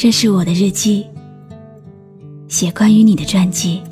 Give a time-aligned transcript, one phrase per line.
[0.00, 1.04] 这是我的日记，
[2.46, 3.82] 写关于你的传记。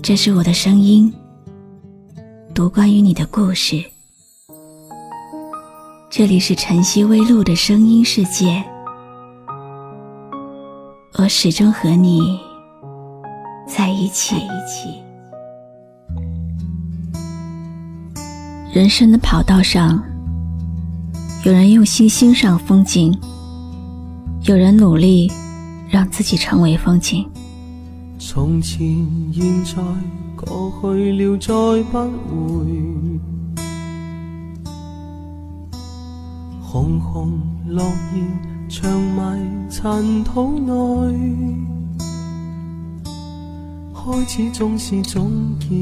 [0.00, 1.12] 这是我的声音，
[2.54, 3.84] 读关于你的故事。
[6.08, 8.62] 这里是晨曦微露的声音世界，
[11.14, 12.38] 我始终和你
[13.66, 14.36] 在一起。
[18.72, 20.00] 人生的跑道上，
[21.44, 23.12] 有人用心欣赏风景。
[24.46, 25.32] 有人努力
[25.88, 27.26] 让自己成为风景。
[28.18, 28.78] 从前、
[29.32, 29.82] 现在、
[30.36, 32.66] 过去了，再不回。
[36.60, 38.22] 红红落叶
[38.68, 40.74] 长埋尘土内，
[43.94, 45.74] 开始总是总结，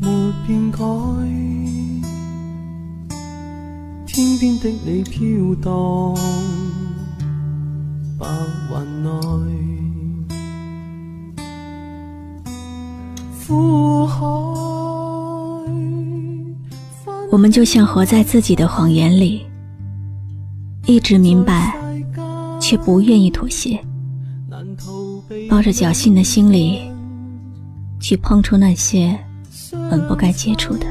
[0.00, 1.43] 没变改。
[4.60, 6.14] 的你飘荡
[8.18, 8.26] 白
[8.70, 9.08] 云内，
[17.30, 19.44] 我们就像活在自己的谎言里，
[20.86, 21.76] 一直明白，
[22.60, 23.78] 却不愿意妥协，
[25.48, 26.80] 抱着侥幸的心理，
[28.00, 29.18] 去碰触那些
[29.90, 30.86] 本不该接触的。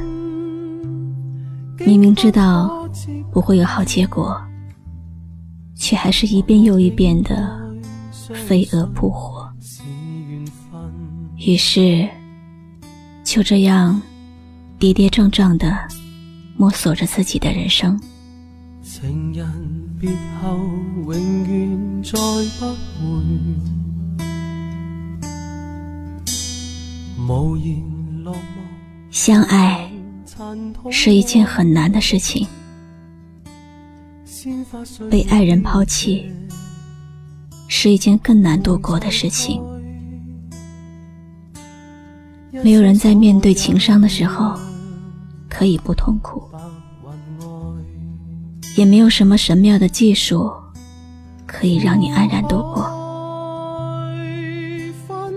[1.86, 2.83] 明明知道。
[3.34, 4.40] 不会有好结果，
[5.76, 7.60] 却还是一遍又一遍的
[8.46, 9.50] 飞蛾扑火。
[11.38, 12.08] 于是，
[13.24, 14.00] 就这样
[14.78, 15.76] 跌跌撞撞的
[16.56, 18.00] 摸索着自己的人生。
[18.84, 19.46] 情人
[20.00, 20.56] 别后，
[21.08, 21.14] 永
[21.48, 22.20] 远再
[22.60, 22.76] 不回。
[27.28, 27.84] 无言
[28.24, 28.38] 落寞。
[29.10, 29.92] 相爱
[30.92, 32.48] 是一件很难的事情。
[35.10, 36.32] 被爱人抛弃
[37.68, 39.62] 是一件更难度过的事情。
[42.52, 44.54] 没有人在面对情伤的时候
[45.50, 46.44] 可以不痛苦，
[48.78, 50.52] 也没有什么神妙的技术
[51.46, 52.90] 可以让你安然度过。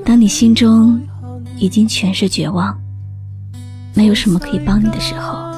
[0.04, 1.00] 当你心中
[1.56, 2.78] 已经全是绝望，
[3.94, 5.55] 没有什么可以帮你的时候，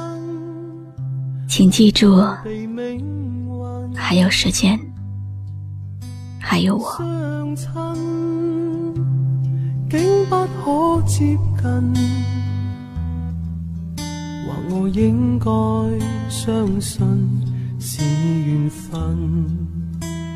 [1.49, 2.23] 请记住。
[3.95, 4.79] 还有时间，
[6.39, 7.03] 还有我。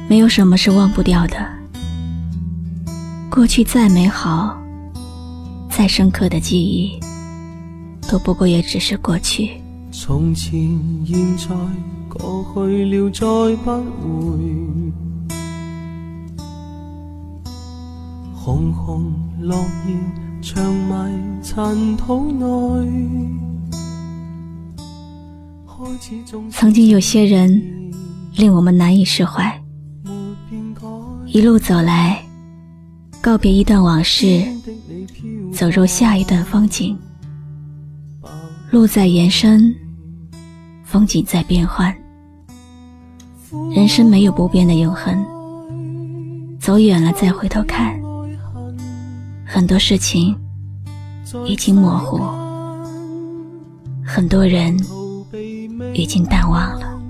[0.08, 1.36] 没有什么是忘不掉的。
[3.30, 4.58] 过去再美好、
[5.70, 6.98] 再深刻的记忆，
[8.10, 9.61] 都不过也只是过去。
[10.04, 10.60] 从前、
[11.06, 11.54] 现在。
[12.08, 13.24] 过去了，再
[13.62, 14.36] 不回。
[18.34, 19.94] 红红落叶
[20.42, 22.44] 长埋尘土内。
[26.50, 27.62] 曾经有些人
[28.34, 29.62] 令我们难以释怀，
[31.26, 32.20] 一路走来，
[33.20, 34.44] 告别一段往事，
[35.52, 36.98] 走入下一段风景。
[38.72, 39.72] 路在延伸，
[40.92, 41.90] 风景在变换。
[43.74, 45.24] 人生没有不变的永恒，
[46.60, 47.98] 走远了再回头看，
[49.46, 50.36] 很多事情
[51.46, 52.20] 已经模糊，
[54.04, 54.76] 很多人
[55.94, 57.00] 已经淡忘了，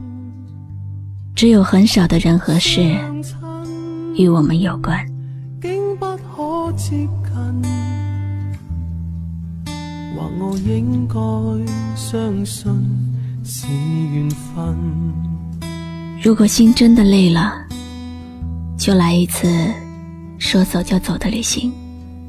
[1.35, 2.97] 只有很少的人和事
[4.17, 5.05] 与我们有关。
[6.37, 6.73] 或
[10.39, 11.17] 我应该
[11.97, 12.73] 相信
[13.45, 13.67] 是
[14.13, 14.77] 缘分。
[16.23, 17.55] 如果心真的累了，
[18.79, 19.49] 就来一次
[20.39, 21.73] 说走就走的旅行。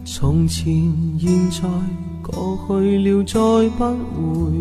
[0.03, 0.73] 从前、
[1.19, 1.69] 现在、
[2.21, 3.39] 过去了，再
[3.77, 4.51] 不回。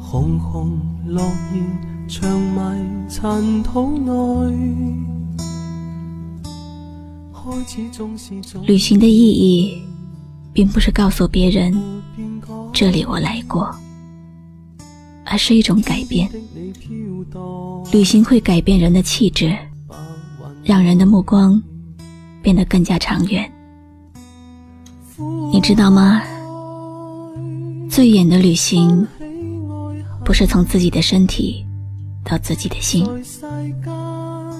[0.00, 1.22] 红红落
[1.54, 1.62] 叶
[2.08, 4.12] 长埋尘土内。
[8.66, 9.80] 旅行的意义，
[10.52, 11.72] 并不是告诉别人
[12.78, 13.74] 这里我来过。
[15.24, 16.30] 而是一种改变。
[17.90, 19.56] 旅行会改变人的气质，
[20.62, 21.60] 让人的目光
[22.42, 23.50] 变得更加长远。
[25.50, 26.22] 你知道吗？
[27.90, 29.06] 最远的旅行，
[30.22, 31.64] 不是从自己的身体
[32.22, 33.06] 到自己的心，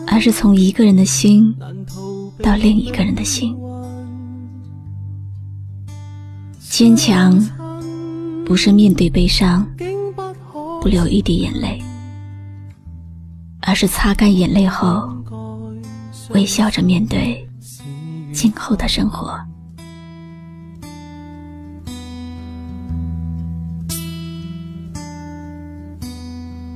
[0.09, 1.55] 而是从一个人的心
[2.43, 3.55] 到另一个人的心。
[6.59, 7.39] 坚强，
[8.47, 9.69] 不是面对悲伤。
[10.81, 11.83] 不流一滴眼泪，
[13.61, 15.13] 而是擦干眼泪后，
[16.31, 17.45] 微笑着面对
[18.33, 19.37] 今后的生活。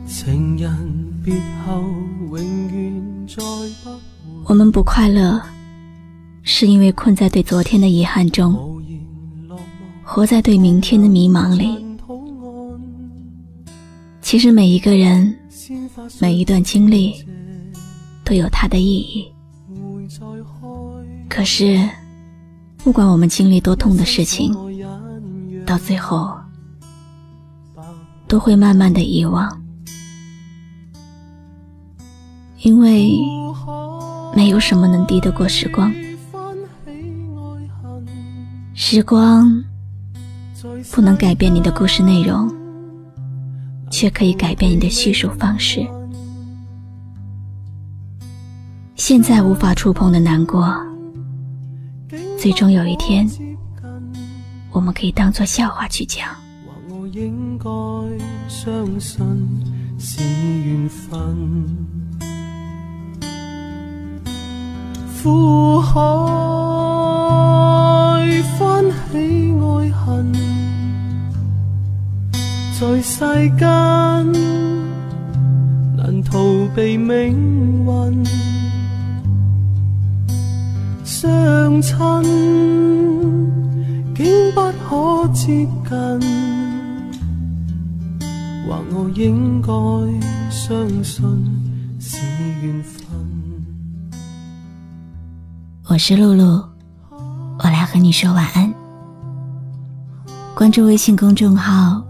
[0.08, 1.34] 情人别
[1.64, 1.84] 后，
[2.30, 2.36] 永
[2.72, 3.36] 远再
[3.84, 4.42] 不。
[4.46, 5.40] 我们不快乐，
[6.42, 8.79] 是因为困在对昨天的遗憾中，
[10.12, 11.78] 活在对明天的迷茫里。
[14.20, 15.32] 其实每一个人，
[16.20, 17.14] 每一段经历，
[18.24, 19.32] 都有它的意义。
[21.28, 21.88] 可是，
[22.78, 24.52] 不管我们经历多痛的事情，
[25.64, 26.36] 到最后，
[28.26, 29.62] 都会慢慢的遗忘，
[32.62, 33.12] 因为
[34.34, 35.94] 没有什么能敌得过时光。
[38.74, 39.62] 时光
[40.92, 42.50] 不能改变你的故事内容。
[43.90, 45.84] 却可以改变你的叙述方式。
[48.94, 50.72] 现在无法触碰的难过，
[52.38, 53.28] 最终有一天，
[54.70, 56.28] 我们可以当做笑话去讲。
[65.22, 66.00] 苦海
[73.02, 73.18] 世
[73.56, 73.66] 间
[75.96, 76.38] 难逃
[76.74, 78.24] 避命运，
[81.02, 81.96] 相亲
[84.14, 86.20] 竟不可接近，
[88.68, 89.72] 或我应该
[90.50, 91.24] 相信
[91.98, 92.18] 是
[92.62, 93.00] 缘分。
[95.86, 96.62] 我是露露，
[97.58, 98.72] 我来和你说晚安。
[100.54, 102.09] 关注微信公众号。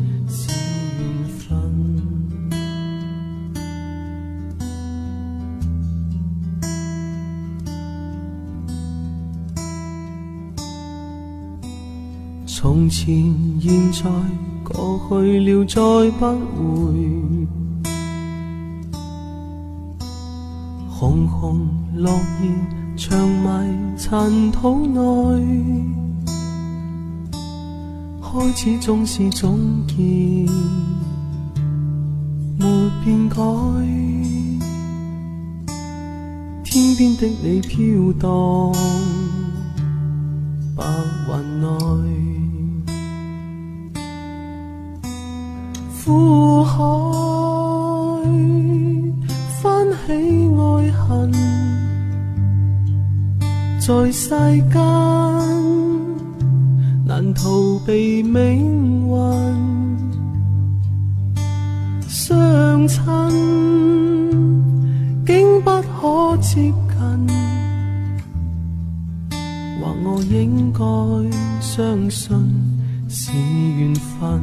[12.61, 14.03] 从前、现在、
[14.63, 15.81] 过去了，再
[16.11, 16.27] 不
[16.85, 16.93] 回。
[20.87, 25.01] 红红落叶长埋尘土内，
[28.21, 29.57] 开始总是总
[29.87, 30.45] 结，
[32.59, 32.67] 没
[33.03, 33.41] 变改。
[36.63, 38.71] 天边的你飘荡，
[40.75, 40.85] 白
[41.27, 42.30] 云内。
[53.81, 54.79] 在世间
[57.03, 59.15] 难逃避命运，
[62.07, 63.01] 相亲
[65.25, 67.27] 竟不可接近，
[69.81, 70.79] 或我应该
[71.59, 72.37] 相信
[73.09, 74.39] 是缘分。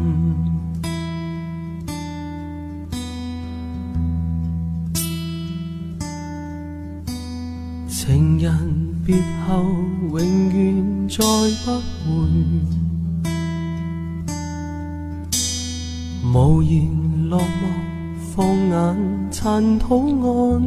[7.86, 9.64] 情人别后，
[10.12, 10.18] 永
[10.52, 11.24] 远再
[11.64, 12.06] 不回。
[16.30, 16.86] 无言
[17.30, 17.42] 落寞，
[18.36, 20.60] 放眼尘土岸，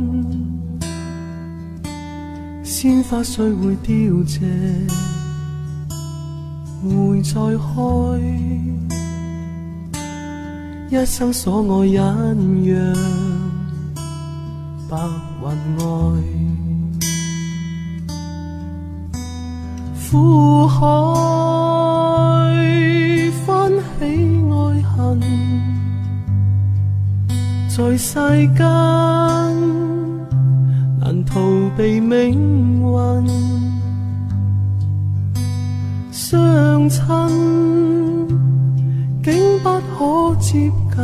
[2.63, 3.93] 鲜花虽会凋
[4.25, 4.39] 谢，
[6.81, 7.69] 会再开。
[10.89, 12.75] 一生所爱隐约，
[14.89, 14.97] 白
[15.43, 15.45] 云
[15.77, 15.83] 外。
[20.11, 20.83] 苦海
[23.45, 24.03] 翻起
[24.51, 24.53] 爱
[24.91, 25.21] 恨，
[27.69, 28.59] 在世间
[30.99, 31.39] 难逃
[31.77, 32.91] 避命运，
[36.11, 36.99] 相亲
[39.23, 40.99] 竟不可接近，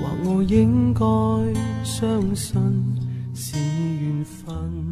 [0.00, 1.04] 或我应该
[1.84, 2.58] 相信
[3.34, 3.58] 是
[4.00, 4.91] 缘分。